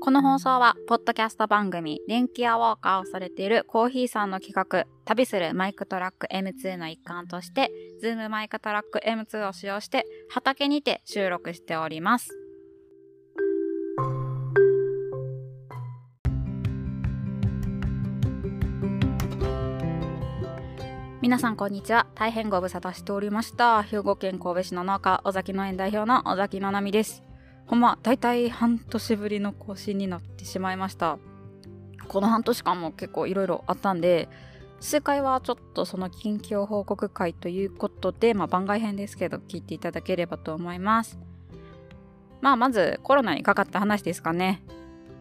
[0.00, 12.30] この放送は、ポッドキャスト番組、電気アウォーカーをされているコーヒーさんの企画、旅する MicTrak M2 の一環として、 ZOOM MicTrak M2 を使用して、畑にて収録しております。
[21.20, 22.06] 皆さんこんにちは。
[22.14, 23.82] 大変ご無沙汰しておりました。
[23.82, 27.27] 兵庫県神戸市の農家、尾崎農園代表の尾崎のなみです。
[27.68, 31.18] ほんま、大体半年ぶりの更新になってしまいました。
[32.08, 34.28] この半年間も結構いろいろあったんで、
[34.80, 41.18] 数回はちょっとその近況報告会ということで、まあ番外編ですけど聞いていただければと思います。
[42.40, 44.62] まあまずコロナにかかった話ですかね。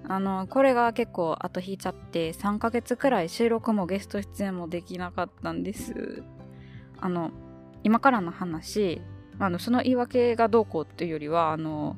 [0.07, 6.23] あの、これが結構後引いちゃって3ヶ月くらい収録もゲスト出演もできなかったんです。
[6.99, 7.31] あの、
[7.83, 9.01] 今からの話、
[9.37, 11.97] あの、その言い訳がどうこうっていうよりは、あの、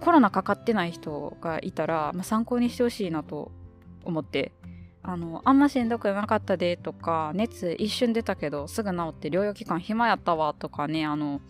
[0.00, 3.50] コロナかかってない人がいたら、まあ、参考にしてほしいなと
[4.04, 4.52] 思って
[5.02, 11.40] あのあんましんどくなかったでとか熱一瞬出たけどすぐ治って療養期間暇やったわとかねあの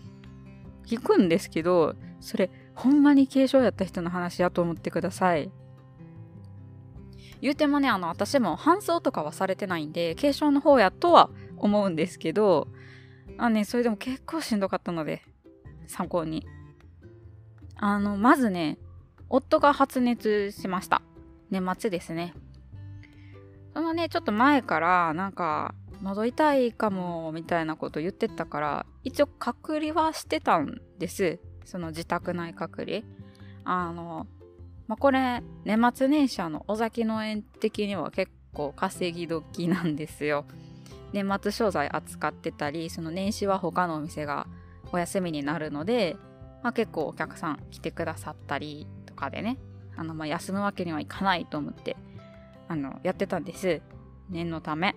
[0.86, 5.50] 聞くんですけどそれほんまに軽症やった人の話やと思ってください。
[7.40, 12.66] 言うてもねあの私も搬送とかはされてないんで軽症の方やとは思うんですけど
[13.36, 15.22] あねそれでも結構しんどかったので
[15.86, 16.46] 参考に。
[17.78, 18.78] あの、まずね、
[19.28, 21.02] 夫が発熱しました。
[21.50, 22.34] 年末ですね。
[23.72, 31.38] そのね、ちょっと前から、なんか、喉痛いかも、みたいなこと言ってたから、一応隔離はしてたんです。
[31.64, 33.02] その自宅内隔離。
[33.64, 34.26] あの、
[34.88, 40.46] まあ、これ、年末年始の尾崎農園的には結構稼ぎ時なんですよ。
[41.12, 44.46] 年末商材扱ってたり、その年始は他のお店が
[44.92, 46.16] お休みになるので、
[46.62, 49.58] まあ、結構お客さん来てくださったりとかでね、
[49.96, 51.96] あの、まあ、休むわけにはいかないと思って、
[52.68, 53.80] あの、やってたんです。
[54.30, 54.94] 念のため。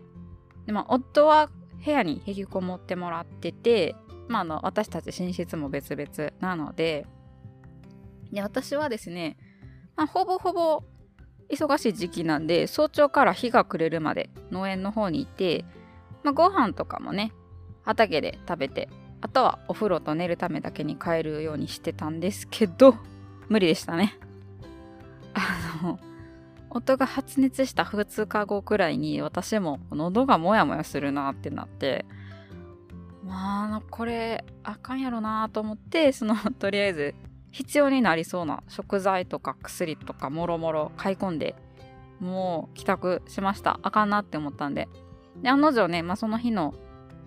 [0.66, 1.50] で、まあ、夫は
[1.84, 3.96] 部屋に引きこもってもらってて、
[4.28, 7.06] まあ、あの、私たち寝室も別々なので、
[8.32, 9.38] で、私はですね、
[9.96, 10.84] まあ、ほぼほぼ
[11.50, 15.66] 忙しい時期なんで、早朝から日が暮れるまで農園の方にいて、
[16.24, 17.34] まあ、ご飯とかもね、
[17.84, 18.90] 畑で食べて、
[19.22, 22.96] あとはお風呂と寝るためだけに帰るようにしてたんですけど、
[23.50, 24.18] 無理でしたね。
[25.34, 26.00] あの、
[26.70, 32.06] 夫が発熱した2日後くらいに私も喉がモヤモヤするなってなって、
[33.24, 37.16] まあ、これあかんやろなと思って、その、 とりあえず
[37.52, 41.56] 必要になりそうな食材とか薬とかもろもろ買い込んで、
[42.20, 43.80] もう帰宅しました。
[43.84, 44.88] あかんなって思ったんで。
[45.42, 46.74] で、案の定ね、まあその日の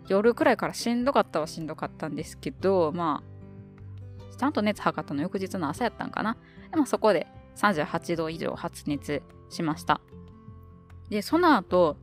[0.08, 6.36] 夜くらいからしんどかったはしんどかったんですけど、まあ、ちゃんと熱測ったの翌日の朝やったんかな。
[6.70, 7.26] でもそこで
[7.56, 10.00] 38度以上発熱しました。
[11.08, 11.96] で、その後、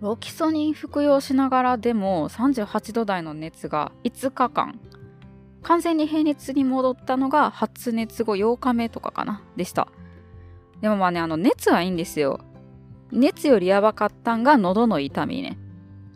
[0.00, 4.78] ロキソニン服用しながらでも38度台の熱が5日間、
[5.62, 9.88] 完全に平熱に戻ったのが発熱後8日目とかかな、でした。
[10.80, 12.40] でもまあね、あの熱はいいんですよ。
[13.10, 15.58] 熱よりやばかったんが喉の痛みね。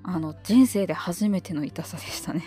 [0.02, 2.42] あの人生で初めての痛さでしたね。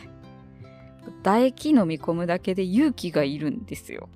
[1.24, 4.10] 唾液飲み込むだけで勇気がいるんですよ。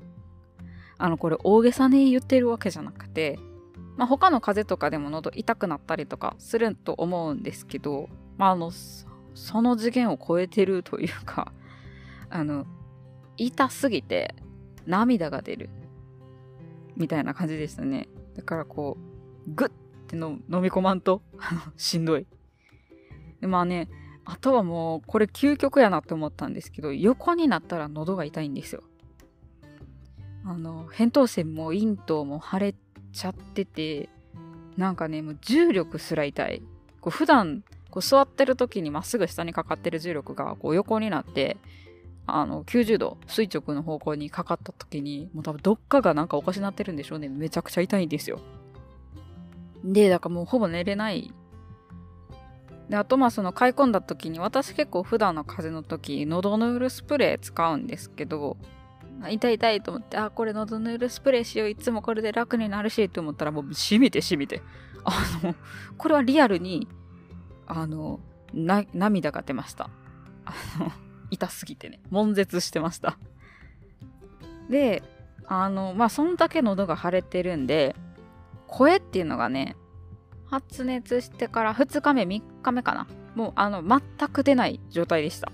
[0.97, 3.37] あのこれ大げさに言ってるわけじゃなくて
[3.97, 8.71] まあ、他の風邪とかでも喉痛くなったりとかすると思うんですけど、まあ、あの
[9.33, 11.51] その次元を超えてるというか
[12.29, 12.65] あの
[13.37, 14.35] 痛すぎて
[14.85, 15.69] 涙が出る
[16.95, 18.07] みたいな感じでしたね。
[18.35, 18.97] だからこ
[19.47, 19.71] うグッ
[20.07, 21.21] ての飲み込まんと
[21.75, 22.25] しんどい。
[23.41, 23.89] まあね、
[24.25, 28.83] あとはもう、これ究極やなって思ったんですけど、横になったら喉が痛いんですよ。
[30.45, 32.75] あの、扁桃腺も咽頭も腫れ
[33.13, 34.09] ちゃってて、
[34.75, 36.61] なんかね、もう重力すら痛い。
[37.01, 41.57] こう普段、こう座ってる時にまっすぐ下にかかってる重力がこう横になって、
[42.25, 47.29] あの、90度、垂直の方向にかかった時に、もう多分どっかがなんかおかしなってるんでしょうね。
[47.29, 48.39] めちゃくちゃ痛いんですよ。
[49.83, 51.33] で、だからもうほぼ寝れない
[52.89, 58.57] であとまあその買い込んだ時に私結構普段の風邪の時喉のウルスプレー使うんですけど
[59.29, 64.61] 痛い痛いと思ってあこれ喉のウルスプレーしよういつもこれで楽になるしと思ったらもうしみてしみて。
[65.07, 65.11] あ
[65.41, 65.55] の
[65.97, 66.87] これはリアルに
[67.65, 68.19] あの
[68.53, 69.89] 涙が出ました。
[70.45, 70.91] あの
[71.31, 72.01] 痛すぎてね。
[72.09, 73.17] 悶絶してました。
[74.69, 75.01] で
[75.47, 77.95] あのまあそんだけ喉が腫れてるんで
[78.67, 79.77] 声っていうのがね
[80.49, 83.07] 発熱してから2日目、3日目かな。
[83.35, 85.51] もう、あの、全く出ない状態でした。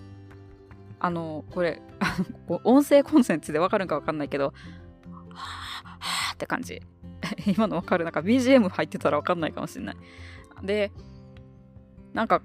[0.99, 1.81] あの、これ、
[2.63, 6.81] 音声コンセンツでわかるんかわかんないけど、はぁ、はぁって感じ。
[7.45, 9.97] 今のわかるなんか BGM 入ってたらわかんないかもしれない。
[10.63, 10.91] で、
[12.13, 12.41] なんか、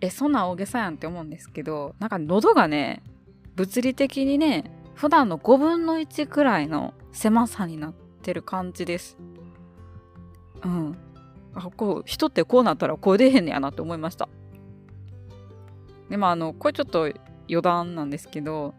[0.00, 3.02] え、そんな大げさやんって思うんですけど、なんか喉がね、
[3.56, 9.18] 物理的にね、普段の5分の1くらいの狭さになってる感じです。
[10.62, 10.96] うん。
[11.58, 14.28] あ、こう、人ってこうなったら声出へんねやなって思いました。
[16.08, 17.10] でもあの、これちょっと
[17.48, 18.74] 余談なんですけど、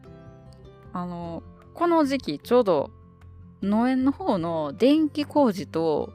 [0.94, 1.44] あの、
[1.80, 2.92] この時期ちょうど
[3.62, 6.12] 農園の方の電気工事と、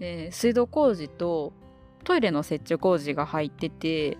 [0.00, 1.52] えー、水道工事と
[2.02, 4.18] トイレの設置工事が入ってて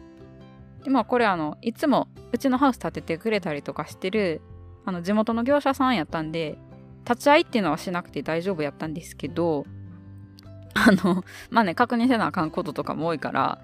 [0.85, 4.41] でまあこれあのいつもうちのハウス建ててくれたりとかしてる
[4.85, 6.57] あの地元の業者さんやったんで
[7.09, 9.65] 立ち会いっていうのはしなくて大丈夫やったんですけど
[10.77, 13.61] あのまあね確認せなあかんこととかも多いから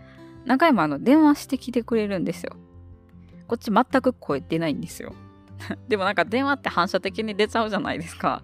[0.46, 2.56] 何回もあの電話してきてくれるんですよ。
[3.46, 5.12] こっち全く声出ないんですよ。
[5.88, 8.42] でもなんか電話って反射的に出ちゃうじゃないですか。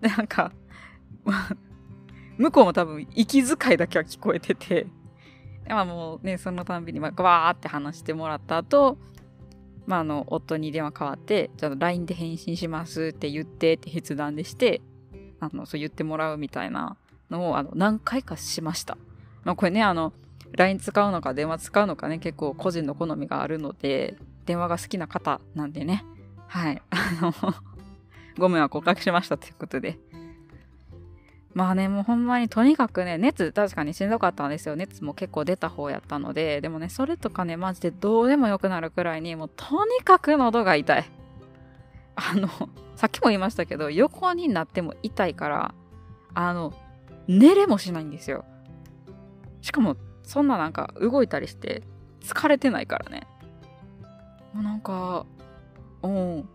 [0.00, 0.52] で、なんか、
[2.38, 4.86] 向こうも多分息遣いだけは聞こえてて、
[5.68, 8.98] まあもうね、そのたんびに、まあ、わーって話してもらった後、
[9.86, 14.80] まあ、あの、夫に電話変わって、ちょっと LINE で返信しますって言ってって筆談でして、
[15.40, 16.96] あの、そう言ってもらうみたいな
[17.30, 18.96] のを、あの、何回かしました。
[19.44, 20.12] まあ、これね、あの、
[20.52, 24.16] LINE 使うのか電話使うのかね、結構個人の好みがあるので、
[24.46, 26.04] 電話が好きな方なんでね、
[26.48, 27.32] はい、 あの
[28.36, 29.98] ご迷惑をおかけしましたということで。
[31.52, 34.76] まあね、もうほんまにとにかくね、熱確かにしんどかったんですよ。
[34.76, 41.10] 熱も結構出た方やったので、でもね、それとかね、マジでどうでもよくなるくらいに、もうとにかく喉が痛い。
[42.14, 42.48] あの、
[42.94, 45.74] さっきも言いましたけど、横になっても痛いから、
[46.34, 46.72] あの、
[47.30, 48.44] 寝れもしないんですよ。
[49.62, 51.84] しかも、そんななんか動いたりして
[52.22, 53.28] 疲れてないからね。
[54.52, 55.24] もうなんか、
[56.02, 56.48] うん。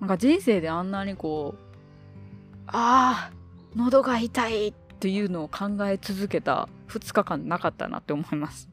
[0.00, 1.62] なんか人生であんなにこう、
[2.66, 3.32] ああ、
[3.74, 8.68] 喉が痛いっていうのを考え続けた2日間なかったなって思います。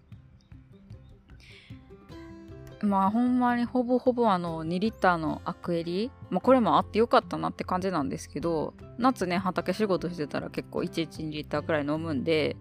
[2.82, 12.56] まあほんまにほぼほぼあの2リッターのアクエリ、まあ、これもあってよかったなって感じなんですけど夏ね畑仕事してたら結構1日2リッターくらい飲むんで、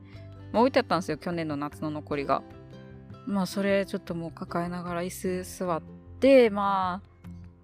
[0.53, 2.43] まあ、置いてあったんですよ去年の夏の残りが
[3.26, 5.82] まあそれちょっともう抱えながら椅子座っ
[6.19, 7.09] てまあ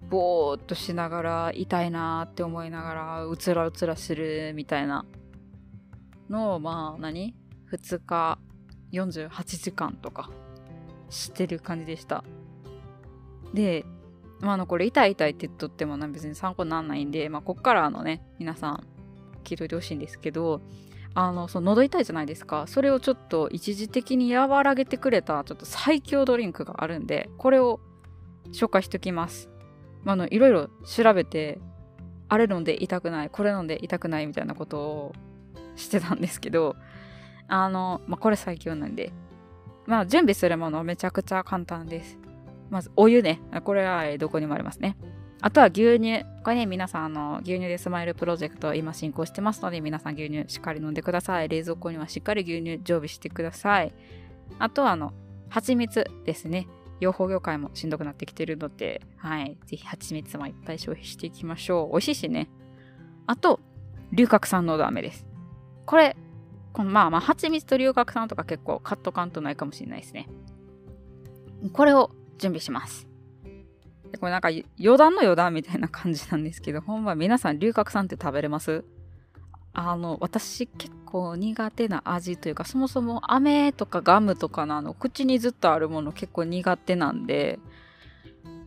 [0.09, 5.05] ぼーっとしながら痛いなって思いながらうつらうつらするみたいな
[6.29, 7.35] のをまあ何
[7.71, 8.37] ?2 日
[8.93, 10.29] 48時間とか
[11.09, 12.23] してる感じでした。
[13.53, 13.85] で、
[14.41, 18.87] まあ、あのこれ痛い痛いって言っとっても別に参考にならないんで、まあ、こっからあのね皆さん
[19.43, 20.61] 聞いといてほしいんですけど
[21.13, 22.65] あのその喉痛いじゃないですか。
[22.67, 27.79] それをちょっと一時的に和らげてくれたちょっと最強ドリンクがあるんでこれを
[28.51, 29.49] 紹介しておきます。
[30.03, 31.59] まあのいろいろ調べて
[32.27, 35.13] あれ飲んで痛くないこれ飲んで痛くないみたいなことを
[35.77, 36.75] してたんですけど
[37.47, 39.13] あの、まあ、これ最強なんで。
[39.85, 42.17] まあ準備するものめちゃくちゃ簡単です。
[42.69, 44.97] まずお湯ねこれはどこにもありますね
[45.41, 53.93] あとは牛乳これね皆さんあの牛乳でスマイルプロジェクト今進行してますので皆さん牛乳しっかり飲んでください冷蔵庫にはしっかり牛乳常備してください
[54.59, 55.13] あとはあの
[55.49, 56.67] 蜂蜜ですね
[56.99, 59.57] 養蜂業界もしんどくなってきてるので、はい。
[59.65, 61.91] ぜひ蜂蜜もいっぱい消費していきましょう。
[61.91, 62.49] 美味しいしね。
[63.27, 63.59] あと、
[64.11, 65.25] 龍角散のど飴です。
[65.85, 66.15] これ、
[66.73, 70.29] このまあまあ、蜂蜜と龍角散とか結構カットカンとないかもしれないですね。
[71.73, 73.07] これを準備します。
[74.11, 78.83] でこれなんか余談の余談みたいな感じなんですけど、ほんま皆さん龍角散って食べれます？
[79.77, 87.59] あの、私結構苦手な味というか、そもそも飴とかガムとかのあの、口にずっとあるもの結構苦手なんで、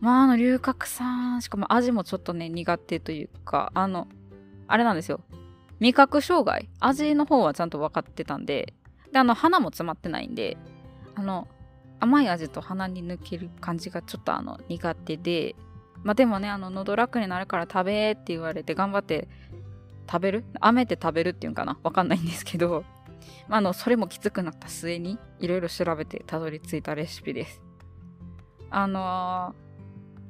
[0.01, 4.07] まあ、あの、龍角散、しかも味もちょっとね、苦手というか、あの、
[4.67, 5.21] あれなんですよ。
[5.79, 6.69] 味覚障害？
[6.79, 8.75] 味の方はちゃんと分かってたんで、
[9.11, 10.57] で、あの、鼻も詰まってないんで、
[11.15, 11.47] あの、
[11.99, 15.55] 甘い味と鼻に抜ける感じがちょっとあの、苦手で、
[16.03, 19.27] まあでもね、あの、喉楽になるから食べって言われて頑張って
[20.09, 20.45] 食べる？
[20.61, 21.77] 飴って食べるっていうんかな？
[21.83, 22.85] わかんないんですけど、
[23.47, 27.61] まあ、あの、それもきつくなった末に、いろいろ調べてたどり着いたレシピです。
[28.69, 29.53] あの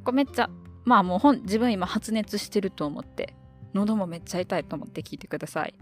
[0.02, 0.50] ー、これめっちゃ、
[0.86, 3.36] まあもう本、自分今発熱してると思って、
[3.74, 5.76] 喉もめっちゃ痛いと思って聞いてください。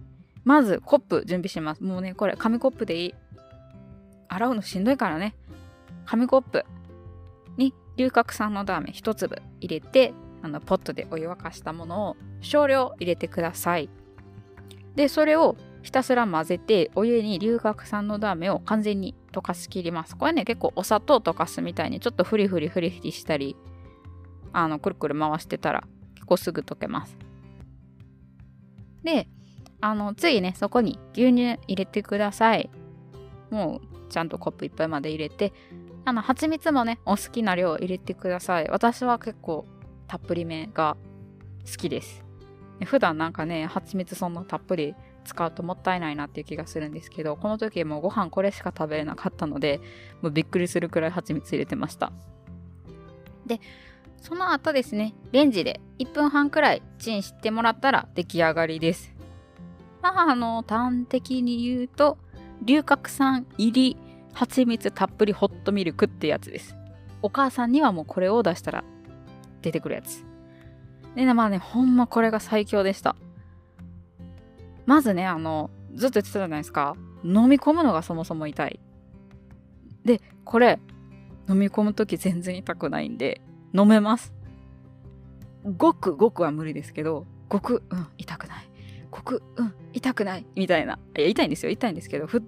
[0.43, 1.83] まず、コップ準備します。
[1.83, 3.15] もうね、これ、紙コップでいい。
[4.27, 5.35] 洗うのしんどいからね。
[6.07, 6.65] 紙コップ
[7.57, 13.89] に龍角散のダーメン1粒入れて、あのポットでお湯沸かしたものを少量入れてください。
[14.95, 20.15] で、それをひたすら混ぜて、お湯に龍角散のダーメを完全に溶かしきります。
[20.15, 23.55] これね、結構お砂糖溶かすみたいにちょっとフリフリフリフリしたり、
[24.53, 25.83] あの、くるくる回してたら
[26.15, 27.17] 結構すぐ溶けます。
[29.03, 29.27] で、
[29.81, 32.69] あの、次ね、そこに牛乳入れてください。
[33.49, 35.53] もう、ちゃんとコップ1杯まで入れて、
[36.07, 38.67] あの、蜂蜜もね、お好きな量入れてください。
[38.69, 39.65] 私は結構、
[40.07, 40.95] たっぷりめが
[41.69, 42.23] 好きです。
[42.85, 44.95] 普段なんかね、蜂蜜そんなたっぷり
[45.25, 49.81] 使うともったいないなっていう気がするんですけど、この時もうご飯これしか食べれなかったので、
[50.21, 52.13] もうびっくりするくらい蜂蜜入れてました。
[53.45, 53.59] で、
[54.21, 59.13] その後ですね、レンジで1分半くらいチンしてもらったら出来上がりです。
[60.01, 62.17] まあ、あの、端的に言うと、
[62.63, 63.97] 龍角散入り
[64.37, 66.77] 蜂蜜たっぷりホットミルクってやつです。
[67.23, 68.83] お母さんにはもうこれを出したら
[69.63, 70.23] 出てくるやつ。
[71.15, 73.15] でね、まあね、ほんまこれが最強でした。
[74.85, 76.95] まずね、あの、ずっと言ってたじゃないですか。
[77.23, 78.79] 飲み込むのがそもそも痛い。
[80.05, 80.77] で、これ、
[81.49, 83.41] 飲み込むとき全然痛くないんで、
[83.73, 84.35] 飲めます。
[85.65, 88.69] ごくごくは無理ですけど、ごく、うん、痛くない。
[89.09, 90.45] ごく、うん、痛くない。
[90.55, 90.99] みたいな。
[91.17, 91.71] いや、痛いんですよ。
[91.71, 92.43] 痛いんですけど、ふ、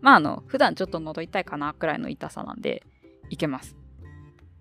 [0.00, 2.82] まあ、あの、普段ちょっと喉痛いかな、くらいの痛さなんで、
[3.30, 3.76] いけます。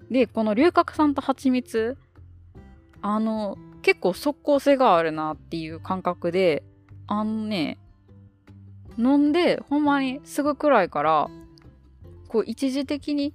[0.10, 1.98] で、この龍角散と蜂蜜、
[3.02, 6.64] あの、結構即効性があるなっていう感覚で、
[7.08, 7.78] あのね、
[8.98, 11.30] 飲んで、ほんまにすぐくらいから、
[12.28, 13.34] こう一時的に、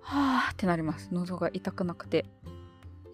[0.00, 1.08] はぁってなります。
[1.12, 2.26] 喉が痛くなくて。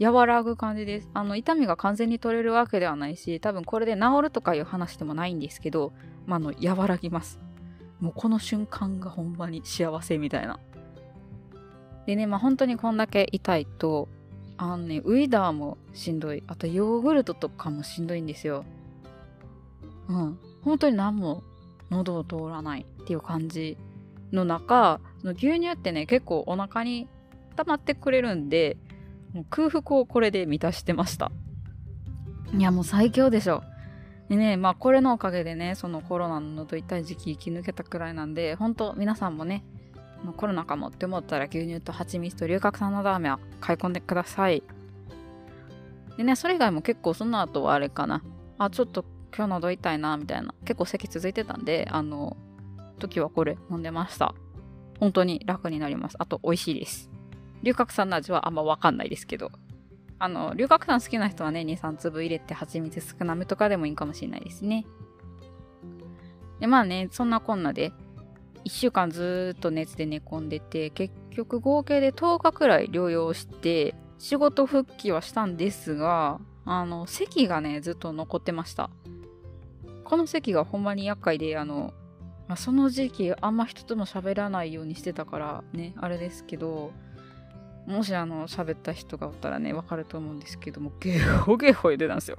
[0.01, 1.11] 和らぐ感じです。
[1.15, 5.93] あの、痛みが完全に取れるわけではないし、多分これで治るとかいう話でもないんですけど、
[6.27, 7.39] まあ、あの、和らぎます。
[8.03, 10.59] もうこの瞬間がほんまに幸せみたいな。
[12.05, 14.09] でね、まあ本当にこんだけ痛いと、
[14.57, 16.43] あのね、ウィダーもしんどい。
[16.49, 18.65] あとヨーグルトとかもしんどいんですよ。
[20.09, 20.39] うん。
[20.63, 21.45] 本当に何も
[21.91, 23.79] 喉を通らないっていう感じ
[24.33, 27.07] の中、の牛乳ってね、結構お腹に
[27.55, 28.79] 溜まってくれるんで、
[29.33, 31.31] もう空腹をこれで満たしてました。
[32.53, 33.63] いや、もう最強でしょ。
[34.33, 39.63] でね、まあこれのおかげでね、そのコロナの喉痛い時期生き抜けたくらいなんで、本当皆さんもね、
[40.39, 44.63] コロナかもって思ったら牛乳と蜂蜜と龍角散のラーメンは買い込んでください。
[46.17, 48.23] でね、それ以外も結構その後はあれかな。
[48.57, 49.05] あ、ちょっと
[49.37, 50.55] 今日喉痛いな、みたいな。
[50.65, 52.39] 結構咳続いてたんで、あの、
[52.99, 54.35] 時はこれ飲んでました。
[54.99, 56.17] 本当に楽になります。
[56.19, 57.11] あと美味しいです。
[57.63, 59.51] 龍角散の味はあんまわかんないですけど。
[60.23, 64.87] あの、龍角散好きな人はね、2、3粒入れて蜂蜜少なめとかでもいいかもしれないですね。
[66.61, 67.93] で、まあね、そんなこんなで、
[68.65, 78.91] 1週間ずっと熱で寝込んでて、結局合計で10日くらい療養して、仕事復帰はしたんですが、あの、席がね、ずっと残ってました。
[80.05, 81.93] この席がほんまに厄介で、あの、
[82.47, 86.93] まあ、その時期あんま人とも喋らないようにしてたからね、あれですけど、
[87.87, 92.39] もしあの、喋った人がおったらね、わかると思うんですけども、ゲホゲホ言ってたんですよ。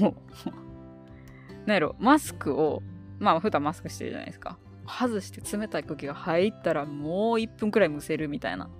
[0.00, 2.82] もう、なんやろ、マスクを、
[3.18, 4.58] まあ普段マスクしてるじゃないですか。
[4.86, 8.70] 外して冷たい空気が入ったらもう1分くらいむせるみたいな。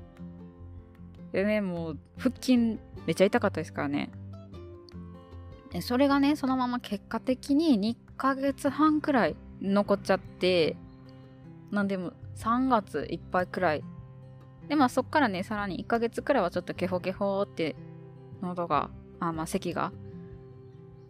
[1.33, 2.79] でね、もう腹筋め
[3.13, 4.11] っちゃ痛かったですからね。
[5.83, 10.77] それがね、そのまま結果的に2ヶ月半くらい残っちゃって、
[11.71, 13.85] なんでも3月いっぱいくらい。
[14.69, 17.77] で、まあそっからね、さらに1ヶ月くらいはちょっとケホケホって
[18.43, 19.93] 喉が、あ、まあ咳が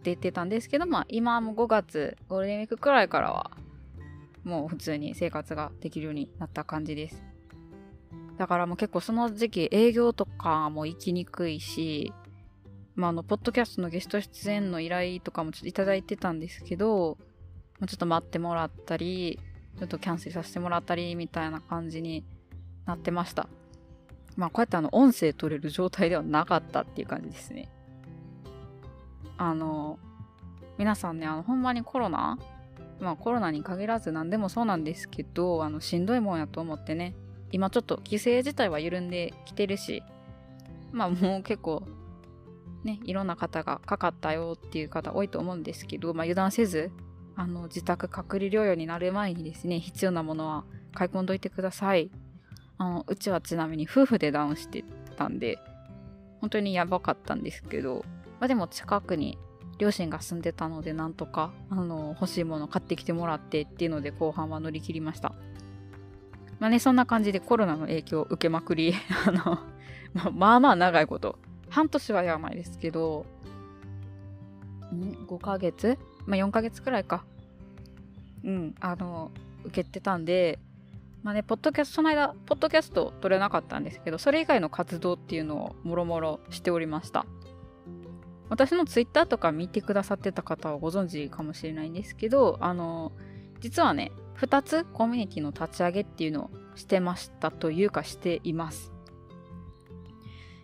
[0.03, 3.51] 出てたんですけど、まあ今も5月、ゴールデンウィークくらいからは
[4.43, 7.23] もう普通に生活ができるようになった感じです。
[8.37, 12.13] だからもう結構その時期営業とかも行きにくいし、
[12.95, 17.17] まああの、ポッドキャストのゲスト出演の依頼とかもちょっといいてたんですけど、
[17.87, 19.39] ちょっと待ってもらったり、
[19.77, 22.25] ちょっとキャンセルさせてもらったりみたいな感じに
[22.89, 23.47] なってました。
[24.35, 27.69] まあこうやってあの音声取れる状態ではなかったっていう感じですね。
[29.37, 29.99] あの、
[30.77, 32.37] 皆さんね、あの、ほんまにコロナ？
[32.99, 37.15] まあコロナに限らず何でもそうなんですけど、あのしんどいもんやと思ってね、
[37.51, 40.03] 今ちょっと規制自体は緩んできてるし、
[40.91, 41.83] まあもう結構
[42.83, 46.91] ね、いろんな方がかかったよっていう方多いと思うんですけど、まあ油断せず、
[47.35, 52.09] あの自宅隔離療養になる前にですね、必要なものは買い込んどいてください。
[52.79, 54.83] あの、うちはちなみに夫婦でダウンして
[55.15, 55.59] たんで、
[56.41, 58.03] 本当にやばかったんですけど、
[58.39, 59.37] まあでも近くに
[59.79, 65.33] 両親が住んでたのでなんとかあの欲しいもの買ってきてもらってっていうので後半は乗り切りました。
[66.59, 68.93] まあねそんな感じでコロナの影響を受けまくり
[69.25, 69.59] あの
[70.33, 71.39] まあまあ長いこと。
[71.69, 73.25] 半年はやらないですけど
[74.93, 75.97] ん？5ヶ月？
[76.25, 77.23] まあ4ヶ月くらいか。
[78.43, 79.31] うんあの
[79.65, 80.59] 受けてたんで
[81.23, 87.25] まあね、ポッドキャスト、その間、ポッドキャスト撮れなかったんですけど、それ以外の活動っていうのをもろもろしておりました。
[88.49, 93.11] 私のツイッターとか見てくださってた方はご存知かもしれないんですけど、あの、
[93.59, 98.93] 実はね、2つコミュニティの立ち上げっていうのをしてましたというかしています。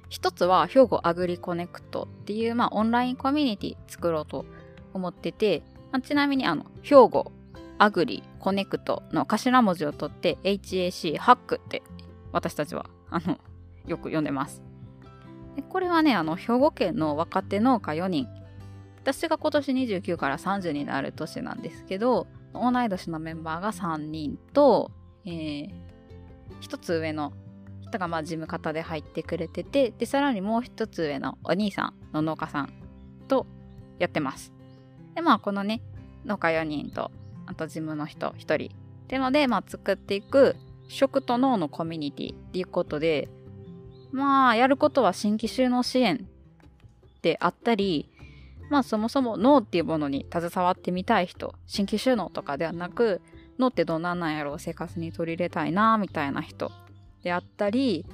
[0.08, 4.46] 一つは兵庫アグリコネクトっていう、まあ、オンラインコミュニティ作ろうと
[4.94, 7.32] 思ってて、まあ、ちなみにあの兵庫
[7.78, 11.84] アグリコネクトの頭文字を取って HAC ハックって
[12.32, 13.38] 私たちはあの
[13.86, 14.62] よく呼んでます。
[15.56, 18.28] でこれはねあの兵庫県の若手農家4人
[19.02, 24.92] 私が今年29から30になる年なんですけど同い年のメンバーが3人と、
[25.26, 25.72] えー、
[26.62, 27.34] 1つ上の
[27.84, 32.74] 人がまあ事務方で入ってくれててでさらにもう1つ上のお兄さんの農家さん
[33.28, 33.46] と
[34.00, 34.52] やってます
[35.14, 35.82] でまあこのね
[36.26, 37.12] 農家4人と
[37.46, 38.76] あと事務の人1人。
[39.06, 40.56] っていうので、まあ、作っていく
[40.88, 43.30] 食と脳のコミュニティっていうことで
[44.12, 46.28] まあやることは新規収納支援
[47.22, 48.10] であったり
[48.70, 53.22] まあそもそも脳っていうものに携わってみたい人新規収納とかではなく
[53.60, 56.72] 脳ってどんなんなんやろう生活に取り入れたいなみたいな人
[57.24, 58.06] であったり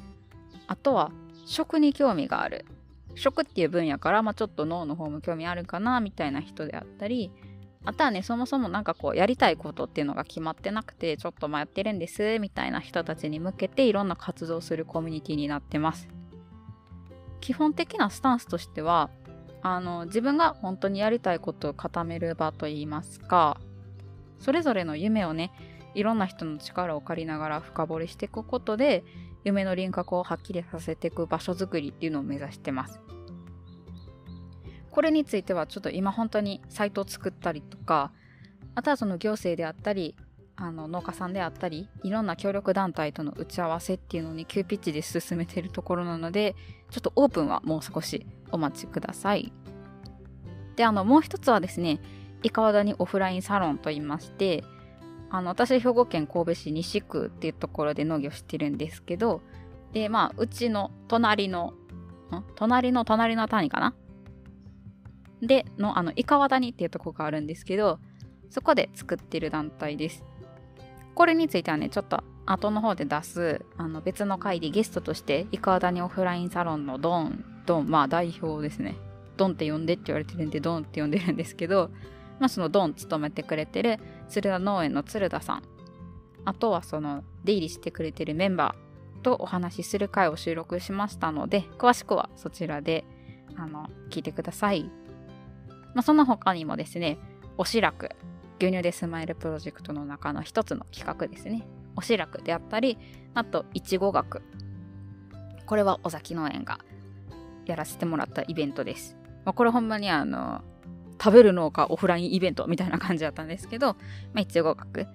[0.67, 1.11] あとは
[1.45, 2.65] 食に興味がある。
[3.15, 7.29] 食っていう分野から、まあ、ちょっと脳の方も興味あるかなみたいな人であったり
[7.83, 16.07] あとはねそもそもなんかこうやりたいことっていうのが決まってなくてちょっと迷ってるんですみたいな人たちに向けていろんな活動するコミュニティになってます。
[17.39, 19.09] 基本的なスタンスとしては
[19.63, 23.59] あの自分が本当にやりたいことを固める場といいますか
[24.39, 25.51] それぞれの夢をね
[25.93, 29.03] いろんな人の力を借りながら深掘りしていくことで
[29.43, 32.99] 夢の輪郭をはっきりさせていく場所づくりっていうのを目指してます。
[34.91, 38.11] これについてはちょっと今本当にサイトを作ったりとか
[38.75, 40.15] あとはその行政であったり
[40.55, 46.55] あの農家さんであったりいろんな協力団体との打ち合わせっていうのに急ピッチで進めてるところなので
[46.91, 49.51] ちょっとオープンはもう少しお待ちください。
[50.75, 51.99] であのもう一つはですね
[52.43, 54.63] 伊川田にオフラインサロンといいまして
[55.29, 59.41] あの私兵庫県神戸市西区っていうところで農業してるんですけど
[59.93, 61.73] でまあうちの隣の
[62.55, 63.95] 隣の隣の谷かな？
[65.41, 67.99] でのあの伊川谷っていうとこがあるんですけど
[68.49, 70.23] そこで作ってる団体です。
[71.15, 78.95] これについてはねちょっと後の方で出すあの別の回でゲストとして伊川谷オフラインサロンのドンドンまあ代表ですね。
[79.37, 81.89] ドンって呼んでって言われてるんでドンって呼んでるんですけど
[82.41, 85.63] まあ、そのドン務めてくれてる鶴田農園の鶴田さん。
[86.43, 93.05] あとはその出入りしてくれてるメンバーとお話しする回を収録しましたので詳しくはそちらで
[93.55, 94.89] あの聞いてください、
[95.93, 97.17] まあ、その他にもですね
[97.57, 98.09] おしらく
[98.59, 102.97] 牛乳でスマイルプロジェクトの中の一つの企画ですねおしらくであったり
[103.33, 104.41] あといちご学
[105.65, 106.79] これは尾崎農園が
[107.65, 110.61] やらせてもらったイベントです、まあ、これほんまにあの
[111.21, 113.93] 食べる農家オフラインイベントみたいな感じだったんですけど、
[114.33, 115.05] まあ、一応合格。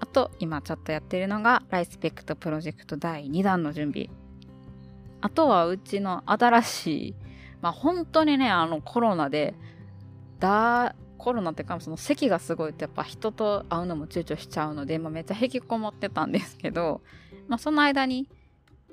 [0.00, 4.08] あと、今ちょっとやってるのが、ライスペクトプロジェクト第2弾の準備。
[5.20, 7.14] あとは、うちの新しい、
[7.60, 9.54] まあ、本当にね、あの、コロナで、
[10.38, 17.00] だ、コロナってか、その席がすごいとやっぱ人と会うのも躊躇しちゃうので、まあ、めっちゃ引きこもってたんですけど、
[17.48, 18.28] まあ、その間に、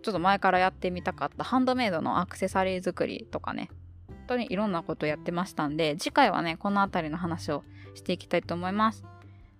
[0.02, 3.70] ちょっと前からやってみたかったハンドメイドのアクセサリー作りとかね
[4.08, 9.06] 本、当にいろんなことやってましたんで、次回はね、この辺りの話をしていきたいと思います。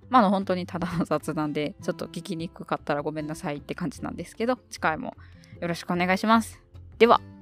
[0.10, 5.16] まあ、の本当にただの雑談で、ちょっと聞きにくかったらごめんなさいって感じなんですけど、次回も
[5.60, 6.62] よろしくお願いします。
[7.00, 7.33] では。